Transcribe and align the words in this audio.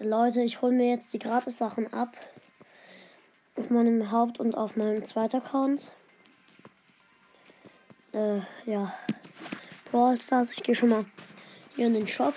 Leute, 0.00 0.42
ich 0.42 0.60
hole 0.60 0.72
mir 0.72 0.90
jetzt 0.90 1.12
die 1.12 1.20
Gratis-Sachen 1.20 1.92
ab. 1.92 2.16
Auf 3.56 3.70
meinem 3.70 4.10
Haupt- 4.10 4.40
und 4.40 4.56
auf 4.56 4.74
meinem 4.74 5.04
zweiten 5.04 5.36
Account. 5.36 5.92
Äh, 8.12 8.40
ja. 8.64 8.92
Brawl 9.92 10.20
Stars. 10.20 10.50
Ich 10.50 10.64
gehe 10.64 10.74
schon 10.74 10.88
mal 10.88 11.04
hier 11.76 11.86
in 11.86 11.94
den 11.94 12.08
Shop. 12.08 12.34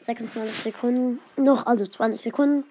26 0.00 0.54
Sekunden. 0.54 1.20
Noch, 1.36 1.64
also 1.64 1.86
20 1.86 2.20
Sekunden. 2.20 2.64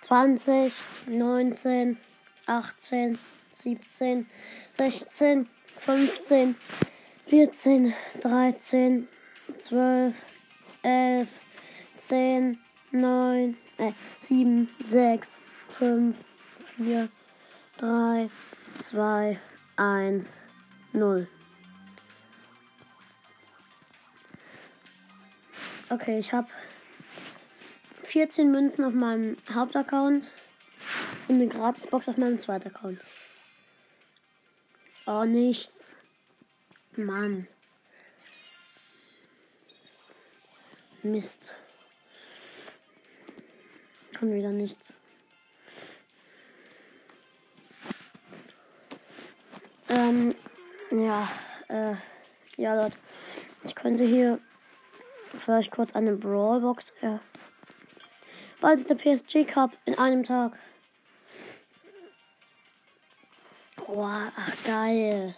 20, 0.00 0.72
19, 1.08 1.98
18, 2.46 3.18
17, 3.52 4.26
16, 4.78 5.48
15, 5.76 6.56
14, 7.26 7.94
13, 8.20 9.08
12, 9.58 10.14
11, 10.86 11.28
10, 11.96 12.60
9, 12.92 13.56
äh, 13.78 13.92
7, 14.20 14.68
6, 14.84 15.36
5, 15.70 16.16
4, 16.76 17.08
3, 17.78 18.30
2, 18.76 19.40
1, 19.74 20.38
0. 20.92 21.26
Okay, 25.90 26.20
ich 26.20 26.32
habe 26.32 26.46
14 28.04 28.52
Münzen 28.52 28.84
auf 28.84 28.94
meinem 28.94 29.36
Hauptaccount 29.52 30.30
und 31.26 31.34
eine 31.34 31.48
Gratisbox 31.48 32.08
auf 32.08 32.16
meinem 32.16 32.38
zweiten 32.38 32.68
Account. 32.68 33.00
Oh, 35.06 35.24
nichts. 35.24 35.96
Mann. 36.94 37.48
Mist. 41.10 41.54
Schon 44.18 44.32
wieder 44.32 44.50
nichts. 44.50 44.94
Ähm, 49.88 50.34
ja, 50.90 51.28
äh, 51.68 51.94
ja, 52.56 52.74
Leute. 52.74 52.96
Ich 53.64 53.74
könnte 53.74 54.04
hier 54.04 54.40
vielleicht 55.34 55.70
kurz 55.70 55.94
eine 55.94 56.12
Brawlbox. 56.12 56.92
Ja. 57.02 57.20
Bald 58.60 58.78
ist 58.78 58.90
der 58.90 58.94
PSG 58.94 59.44
Cup 59.44 59.76
in 59.84 59.98
einem 59.98 60.24
Tag. 60.24 60.58
Boah, 63.76 64.32
ach 64.36 64.64
geil. 64.64 65.34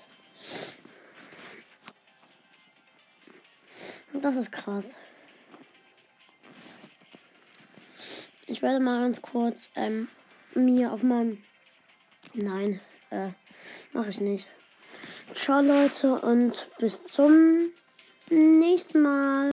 Das 4.15 4.37
ist 4.37 4.51
krass. 4.51 4.99
Ich 8.51 8.63
werde 8.63 8.81
mal 8.81 9.03
ganz 9.03 9.21
kurz 9.21 9.71
ähm, 9.77 10.09
mir 10.55 10.91
auf 10.91 11.03
meinem. 11.03 11.37
Nein, 12.33 12.81
äh, 13.11 13.29
mache 13.93 14.09
ich 14.09 14.23
nicht. 14.23 14.49
Ciao 15.35 15.61
Leute 15.61 16.19
und 16.19 16.71
bis 16.79 17.05
zum 17.05 17.71
nächsten 18.31 19.03
Mal. 19.03 19.39